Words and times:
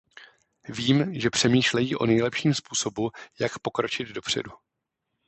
Vím, 0.69 1.19
že 1.19 1.29
přemýšlejí 1.29 1.95
o 1.95 2.05
nejlepším 2.05 2.53
způsobu, 2.53 3.11
jak 3.39 3.51
pokročit 3.61 4.07
dopředu. 4.07 4.51